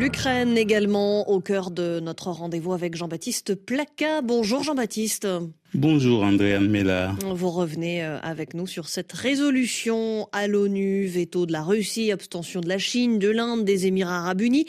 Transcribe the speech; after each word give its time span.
L'Ukraine 0.00 0.56
également 0.56 1.28
au 1.28 1.40
cœur 1.40 1.70
de 1.70 2.00
notre 2.00 2.30
rendez-vous 2.30 2.72
avec 2.72 2.96
Jean-Baptiste 2.96 3.54
Placa. 3.54 4.22
Bonjour 4.22 4.62
Jean-Baptiste. 4.62 5.28
Bonjour 5.74 6.24
Andréa 6.24 6.58
Mella. 6.58 7.14
Vous 7.24 7.48
revenez 7.48 8.02
euh, 8.02 8.18
avec 8.22 8.54
nous 8.54 8.66
sur 8.66 8.88
cette 8.88 9.12
résolution 9.12 10.28
à 10.32 10.48
l'ONU, 10.48 11.06
veto 11.06 11.46
de 11.46 11.52
la 11.52 11.62
Russie, 11.62 12.10
abstention 12.10 12.60
de 12.60 12.68
la 12.68 12.78
Chine, 12.78 13.20
de 13.20 13.28
l'Inde, 13.28 13.64
des 13.64 13.86
Émirats 13.86 14.18
arabes 14.18 14.40
unis. 14.40 14.66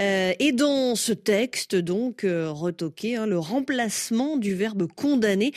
Euh, 0.00 0.32
et 0.40 0.50
dans 0.50 0.96
ce 0.96 1.12
texte, 1.12 1.76
donc, 1.76 2.24
euh, 2.24 2.50
retoqué, 2.50 3.14
hein, 3.14 3.26
le 3.26 3.38
remplacement 3.38 4.36
du 4.36 4.56
verbe 4.56 4.88
condamner 4.88 5.52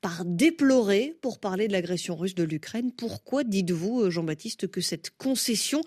par 0.00 0.24
déplorer 0.24 1.14
pour 1.20 1.38
parler 1.38 1.68
de 1.68 1.72
l'agression 1.72 2.16
russe 2.16 2.34
de 2.34 2.44
l'Ukraine. 2.44 2.92
Pourquoi 2.96 3.44
dites-vous, 3.44 4.10
Jean-Baptiste, 4.10 4.68
que 4.68 4.80
cette 4.80 5.10
concession 5.18 5.82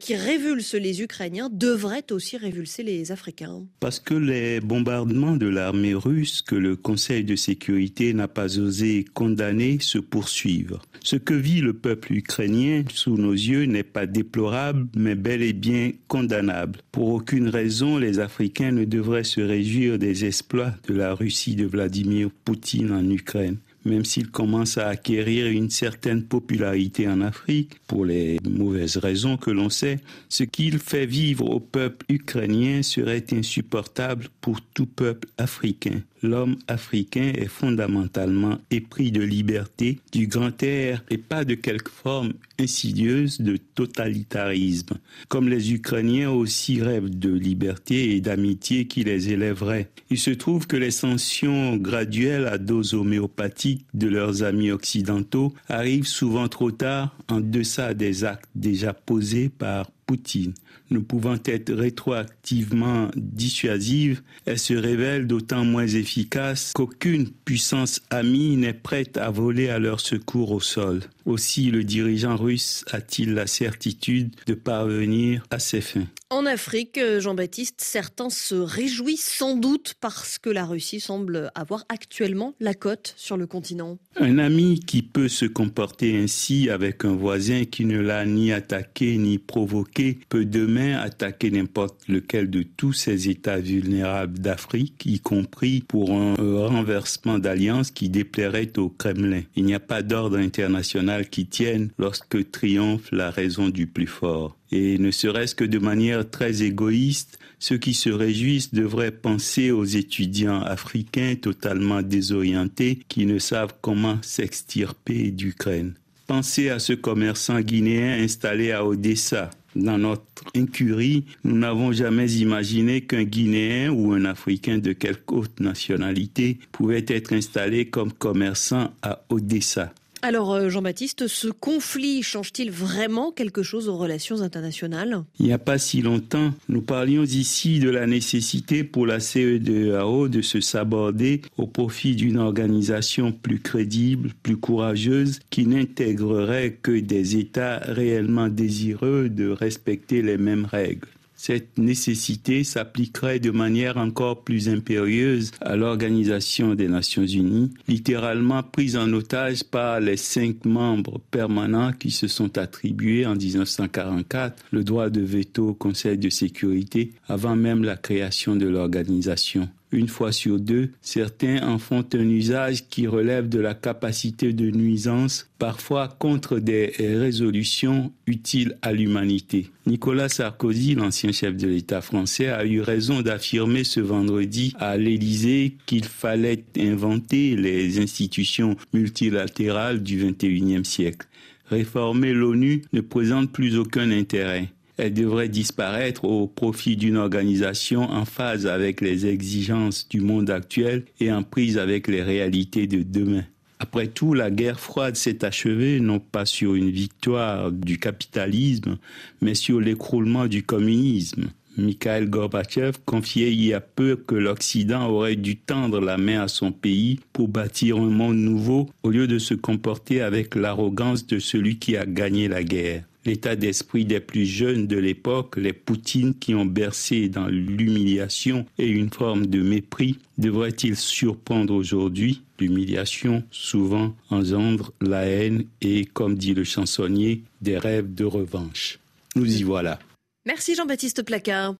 qui 0.00 0.14
révulse 0.14 0.72
les 0.72 1.02
Ukrainiens 1.02 1.50
devrait 1.52 2.10
aussi 2.12 2.38
révulser 2.38 2.82
les 2.82 3.12
Africains? 3.12 3.66
Parce 3.78 4.00
que 4.00 4.14
les 4.14 4.60
bombardements 4.60 5.36
de 5.36 5.48
l'armée 5.48 5.92
russe 5.92 6.40
que 6.40 6.54
le 6.54 6.76
Conseil 6.76 7.24
de 7.24 7.36
sécurité 7.36 7.81
n'a 8.14 8.28
pas 8.28 8.58
osé 8.58 9.04
condamner 9.14 9.78
se 9.80 9.98
poursuivre. 9.98 10.82
Ce 11.02 11.16
que 11.16 11.34
vit 11.34 11.60
le 11.60 11.72
peuple 11.72 12.14
ukrainien 12.14 12.84
sous 12.92 13.16
nos 13.16 13.32
yeux 13.32 13.64
n'est 13.64 13.82
pas 13.82 14.06
déplorable, 14.06 14.86
mais 14.96 15.14
bel 15.14 15.42
et 15.42 15.52
bien 15.52 15.92
condamnable. 16.08 16.80
Pour 16.92 17.08
aucune 17.08 17.48
raison, 17.48 17.98
les 17.98 18.20
Africains 18.20 18.72
ne 18.72 18.84
devraient 18.84 19.24
se 19.24 19.40
réjouir 19.40 19.98
des 19.98 20.24
exploits 20.24 20.74
de 20.88 20.94
la 20.94 21.14
Russie 21.14 21.56
de 21.56 21.66
Vladimir 21.66 22.30
Poutine 22.44 22.92
en 22.92 23.08
Ukraine 23.08 23.58
même 23.84 24.04
s'il 24.04 24.30
commence 24.30 24.78
à 24.78 24.88
acquérir 24.88 25.46
une 25.46 25.70
certaine 25.70 26.22
popularité 26.22 27.08
en 27.08 27.20
Afrique, 27.20 27.80
pour 27.86 28.04
les 28.04 28.38
mauvaises 28.48 28.96
raisons 28.96 29.36
que 29.36 29.50
l'on 29.50 29.70
sait, 29.70 30.00
ce 30.28 30.44
qu'il 30.44 30.78
fait 30.78 31.06
vivre 31.06 31.48
au 31.50 31.60
peuple 31.60 32.06
ukrainien 32.08 32.82
serait 32.82 33.24
insupportable 33.32 34.28
pour 34.40 34.60
tout 34.60 34.86
peuple 34.86 35.28
africain 35.38 36.00
l'homme 36.22 36.56
africain 36.68 37.32
est 37.34 37.48
fondamentalement 37.48 38.58
épris 38.70 39.12
de 39.12 39.22
liberté, 39.22 39.98
du 40.12 40.26
grand 40.26 40.62
air 40.62 41.04
et 41.10 41.18
pas 41.18 41.44
de 41.44 41.54
quelque 41.54 41.90
forme 41.90 42.32
insidieuse 42.58 43.40
de 43.40 43.56
totalitarisme. 43.56 44.98
Comme 45.28 45.48
les 45.48 45.72
Ukrainiens 45.72 46.30
aussi 46.30 46.80
rêvent 46.80 47.10
de 47.10 47.32
liberté 47.32 48.14
et 48.14 48.20
d'amitié 48.20 48.86
qui 48.86 49.04
les 49.04 49.30
élèverait. 49.30 49.88
Il 50.10 50.18
se 50.18 50.30
trouve 50.30 50.66
que 50.66 50.76
les 50.76 50.90
sanctions 50.90 51.76
graduelles 51.76 52.46
à 52.46 52.58
dose 52.58 52.94
homéopathique 52.94 53.86
de 53.94 54.08
leurs 54.08 54.42
amis 54.42 54.70
occidentaux 54.70 55.52
arrivent 55.68 56.06
souvent 56.06 56.48
trop 56.48 56.70
tard 56.70 57.16
en 57.28 57.40
deçà 57.40 57.94
des 57.94 58.24
actes 58.24 58.48
déjà 58.54 58.92
posés 58.92 59.48
par 59.48 59.90
Poutine. 60.06 60.54
Ne 60.90 60.98
pouvant 60.98 61.38
être 61.44 61.72
rétroactivement 61.72 63.08
dissuasive, 63.16 64.22
elle 64.44 64.58
se 64.58 64.74
révèle 64.74 65.26
d'autant 65.26 65.64
moins 65.64 65.86
efficace 65.86 66.72
qu'aucune 66.74 67.30
puissance 67.30 68.02
amie 68.10 68.56
n'est 68.56 68.74
prête 68.74 69.16
à 69.16 69.30
voler 69.30 69.68
à 69.68 69.78
leur 69.78 70.00
secours 70.00 70.52
au 70.52 70.60
sol. 70.60 71.00
Aussi 71.24 71.70
le 71.70 71.84
dirigeant 71.84 72.36
russe 72.36 72.84
a-t-il 72.90 73.32
la 73.32 73.46
certitude 73.46 74.34
de 74.46 74.54
parvenir 74.54 75.44
à 75.50 75.58
ses 75.58 75.80
fins. 75.80 76.06
En 76.30 76.46
Afrique, 76.46 76.96
euh, 76.96 77.20
Jean-Baptiste, 77.20 77.80
certains 77.82 78.30
se 78.30 78.54
réjouissent 78.54 79.30
sans 79.38 79.54
doute 79.54 79.94
parce 80.00 80.38
que 80.38 80.48
la 80.48 80.64
Russie 80.64 80.98
semble 80.98 81.50
avoir 81.54 81.84
actuellement 81.90 82.54
la 82.58 82.72
cote 82.72 83.14
sur 83.18 83.36
le 83.36 83.46
continent. 83.46 83.98
Un 84.16 84.38
ami 84.38 84.80
qui 84.80 85.02
peut 85.02 85.28
se 85.28 85.44
comporter 85.44 86.18
ainsi 86.18 86.70
avec 86.70 87.04
un 87.04 87.14
voisin 87.14 87.64
qui 87.66 87.84
ne 87.84 88.00
l'a 88.00 88.24
ni 88.24 88.50
attaqué 88.50 89.18
ni 89.18 89.38
provoqué 89.38 89.91
peut 90.28 90.44
demain 90.44 90.98
attaquer 90.98 91.50
n'importe 91.50 92.08
lequel 92.08 92.50
de 92.50 92.62
tous 92.62 92.92
ces 92.92 93.28
États 93.28 93.58
vulnérables 93.58 94.38
d'Afrique, 94.38 95.04
y 95.04 95.20
compris 95.20 95.82
pour 95.86 96.12
un 96.12 96.34
renversement 96.34 97.38
d'alliance 97.38 97.90
qui 97.90 98.08
déplairait 98.08 98.78
au 98.78 98.88
Kremlin. 98.88 99.42
Il 99.56 99.64
n'y 99.64 99.74
a 99.74 99.80
pas 99.80 100.02
d'ordre 100.02 100.38
international 100.38 101.28
qui 101.28 101.46
tienne 101.46 101.90
lorsque 101.98 102.50
triomphe 102.50 103.10
la 103.12 103.30
raison 103.30 103.68
du 103.68 103.86
plus 103.86 104.06
fort. 104.06 104.56
Et 104.70 104.98
ne 104.98 105.10
serait-ce 105.10 105.54
que 105.54 105.64
de 105.64 105.78
manière 105.78 106.28
très 106.28 106.62
égoïste, 106.62 107.38
ceux 107.58 107.78
qui 107.78 107.94
se 107.94 108.08
réjouissent 108.10 108.72
devraient 108.74 109.12
penser 109.12 109.70
aux 109.70 109.84
étudiants 109.84 110.62
africains 110.62 111.34
totalement 111.40 112.02
désorientés 112.02 113.00
qui 113.08 113.26
ne 113.26 113.38
savent 113.38 113.74
comment 113.82 114.18
s'extirper 114.22 115.30
d'Ukraine. 115.30 115.94
Pensez 116.26 116.70
à 116.70 116.78
ce 116.78 116.94
commerçant 116.94 117.60
guinéen 117.60 118.22
installé 118.22 118.72
à 118.72 118.86
Odessa. 118.86 119.50
Dans 119.74 119.98
notre 119.98 120.44
incurie, 120.54 121.24
nous 121.44 121.56
n'avons 121.56 121.92
jamais 121.92 122.30
imaginé 122.32 123.02
qu'un 123.02 123.24
Guinéen 123.24 123.90
ou 123.90 124.12
un 124.12 124.24
Africain 124.24 124.78
de 124.78 124.92
quelque 124.92 125.32
autre 125.32 125.62
nationalité 125.62 126.58
pouvait 126.72 127.04
être 127.08 127.32
installé 127.32 127.88
comme 127.88 128.12
commerçant 128.12 128.90
à 129.02 129.24
Odessa. 129.30 129.92
Alors 130.24 130.52
euh, 130.54 130.68
Jean-Baptiste, 130.68 131.26
ce 131.26 131.48
conflit 131.48 132.22
change-t-il 132.22 132.70
vraiment 132.70 133.32
quelque 133.32 133.64
chose 133.64 133.88
aux 133.88 133.96
relations 133.96 134.40
internationales? 134.40 135.24
Il 135.40 135.46
n'y 135.46 135.52
a 135.52 135.58
pas 135.58 135.78
si 135.78 136.00
longtemps, 136.00 136.52
nous 136.68 136.80
parlions 136.80 137.24
ici 137.24 137.80
de 137.80 137.90
la 137.90 138.06
nécessité 138.06 138.84
pour 138.84 139.04
la 139.04 139.18
CEDEAO 139.18 140.28
de 140.28 140.40
se 140.40 140.60
saborder 140.60 141.42
au 141.58 141.66
profit 141.66 142.14
d'une 142.14 142.38
organisation 142.38 143.32
plus 143.32 143.58
crédible, 143.58 144.30
plus 144.44 144.56
courageuse, 144.56 145.40
qui 145.50 145.66
n'intégrerait 145.66 146.78
que 146.80 146.92
des 147.00 147.36
États 147.36 147.78
réellement 147.78 148.46
désireux 148.48 149.28
de 149.28 149.48
respecter 149.48 150.22
les 150.22 150.38
mêmes 150.38 150.66
règles. 150.66 151.08
Cette 151.44 151.76
nécessité 151.76 152.62
s'appliquerait 152.62 153.40
de 153.40 153.50
manière 153.50 153.96
encore 153.96 154.44
plus 154.44 154.68
impérieuse 154.68 155.50
à 155.60 155.74
l'Organisation 155.74 156.76
des 156.76 156.86
Nations 156.86 157.26
Unies, 157.26 157.74
littéralement 157.88 158.62
prise 158.62 158.96
en 158.96 159.12
otage 159.12 159.64
par 159.64 159.98
les 159.98 160.16
cinq 160.16 160.64
membres 160.64 161.20
permanents 161.32 161.90
qui 161.94 162.12
se 162.12 162.28
sont 162.28 162.58
attribués 162.58 163.26
en 163.26 163.34
1944 163.34 164.66
le 164.70 164.84
droit 164.84 165.10
de 165.10 165.20
veto 165.20 165.70
au 165.70 165.74
Conseil 165.74 166.16
de 166.16 166.30
sécurité 166.30 167.10
avant 167.26 167.56
même 167.56 167.82
la 167.82 167.96
création 167.96 168.54
de 168.54 168.68
l'organisation 168.68 169.68
une 169.92 170.08
fois 170.08 170.32
sur 170.32 170.58
deux, 170.58 170.90
certains 171.00 171.62
en 171.66 171.78
font 171.78 172.04
un 172.14 172.28
usage 172.28 172.88
qui 172.88 173.06
relève 173.06 173.48
de 173.48 173.60
la 173.60 173.74
capacité 173.74 174.52
de 174.52 174.70
nuisance, 174.70 175.48
parfois 175.58 176.08
contre 176.08 176.58
des 176.58 176.92
résolutions 176.98 178.12
utiles 178.26 178.76
à 178.82 178.92
l'humanité. 178.92 179.68
Nicolas 179.86 180.28
Sarkozy, 180.28 180.94
l'ancien 180.94 181.32
chef 181.32 181.56
de 181.56 181.68
l'État 181.68 182.00
français, 182.00 182.48
a 182.48 182.64
eu 182.64 182.80
raison 182.80 183.20
d'affirmer 183.20 183.84
ce 183.84 184.00
vendredi 184.00 184.74
à 184.78 184.96
l'Élysée 184.96 185.76
qu'il 185.86 186.04
fallait 186.04 186.64
inventer 186.78 187.56
les 187.56 188.00
institutions 188.00 188.76
multilatérales 188.92 190.02
du 190.02 190.24
XXIe 190.24 190.84
siècle. 190.84 191.26
Réformer 191.66 192.32
l'ONU 192.32 192.82
ne 192.92 193.00
présente 193.00 193.50
plus 193.50 193.78
aucun 193.78 194.10
intérêt 194.10 194.68
elle 194.98 195.14
devrait 195.14 195.48
disparaître 195.48 196.24
au 196.24 196.46
profit 196.46 196.96
d'une 196.96 197.16
organisation 197.16 198.02
en 198.02 198.24
phase 198.24 198.66
avec 198.66 199.00
les 199.00 199.26
exigences 199.26 200.08
du 200.08 200.20
monde 200.20 200.50
actuel 200.50 201.04
et 201.20 201.32
en 201.32 201.42
prise 201.42 201.78
avec 201.78 202.08
les 202.08 202.22
réalités 202.22 202.86
de 202.86 203.02
demain. 203.02 203.44
Après 203.78 204.06
tout, 204.06 204.32
la 204.32 204.50
guerre 204.50 204.78
froide 204.78 205.16
s'est 205.16 205.44
achevée 205.44 205.98
non 205.98 206.20
pas 206.20 206.46
sur 206.46 206.76
une 206.76 206.90
victoire 206.90 207.72
du 207.72 207.98
capitalisme, 207.98 208.96
mais 209.40 209.54
sur 209.54 209.80
l'écroulement 209.80 210.46
du 210.46 210.62
communisme. 210.62 211.50
Mikhail 211.76 212.26
Gorbatchev 212.26 212.98
confiait 213.04 213.52
il 213.52 213.64
y 213.64 213.72
a 213.72 213.80
peu 213.80 214.14
que 214.14 214.34
l'Occident 214.34 215.08
aurait 215.08 215.36
dû 215.36 215.56
tendre 215.56 216.00
la 216.00 216.18
main 216.18 216.42
à 216.42 216.48
son 216.48 216.70
pays 216.70 217.18
pour 217.32 217.48
bâtir 217.48 217.96
un 217.96 218.10
monde 218.10 218.36
nouveau 218.36 218.88
au 219.02 219.10
lieu 219.10 219.26
de 219.26 219.38
se 219.38 219.54
comporter 219.54 220.20
avec 220.20 220.54
l'arrogance 220.54 221.26
de 221.26 221.38
celui 221.38 221.78
qui 221.78 221.96
a 221.96 222.04
gagné 222.04 222.46
la 222.46 222.62
guerre 222.62 223.04
l'état 223.24 223.56
d'esprit 223.56 224.04
des 224.04 224.20
plus 224.20 224.46
jeunes 224.46 224.86
de 224.86 224.96
l'époque, 224.96 225.56
les 225.56 225.72
Poutines 225.72 226.34
qui 226.34 226.54
ont 226.54 226.66
bercé 226.66 227.28
dans 227.28 227.46
l'humiliation 227.46 228.66
et 228.78 228.88
une 228.88 229.10
forme 229.10 229.46
de 229.46 229.62
mépris, 229.62 230.18
devrait-il 230.38 230.96
surprendre 230.96 231.74
aujourd'hui 231.74 232.42
L'humiliation 232.58 233.42
souvent 233.50 234.14
engendre 234.30 234.92
la 235.00 235.24
haine 235.26 235.64
et, 235.80 236.04
comme 236.04 236.36
dit 236.36 236.54
le 236.54 236.64
chansonnier, 236.64 237.42
des 237.60 237.76
rêves 237.76 238.14
de 238.14 238.24
revanche? 238.24 239.00
Nous 239.34 239.60
y 239.60 239.62
voilà. 239.62 239.98
Merci 240.44 240.74
Jean-Baptiste 240.74 241.22
Placard. 241.22 241.70